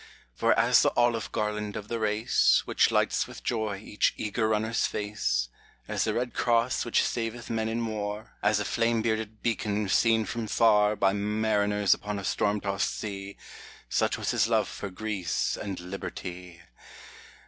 For 0.33 0.57
as 0.57 0.81
the 0.81 0.91
olive 0.97 1.31
garland 1.31 1.75
of 1.75 1.87
the 1.87 1.99
race, 1.99 2.63
Which 2.65 2.89
lights 2.89 3.27
with 3.27 3.43
joy 3.43 3.77
each 3.77 4.15
eager 4.17 4.49
runner's 4.49 4.87
face, 4.87 5.47
As 5.87 6.05
the 6.05 6.15
red 6.15 6.33
cross 6.33 6.83
which 6.83 7.03
saveth 7.05 7.51
men 7.51 7.69
in 7.69 7.85
war, 7.85 8.33
As 8.41 8.59
a 8.59 8.65
flame 8.65 9.03
bearded 9.03 9.43
beacon 9.43 9.87
seen 9.89 10.25
from 10.25 10.47
far 10.47 10.95
By 10.95 11.13
mariners 11.13 11.93
upon 11.93 12.17
a 12.17 12.23
storm 12.23 12.61
tossed 12.61 12.95
sea,— 12.97 13.37
Such 13.89 14.17
was 14.17 14.31
his 14.31 14.47
love 14.47 14.67
for 14.67 14.89
Greece 14.89 15.55
and 15.55 15.79
Liberty 15.79 16.59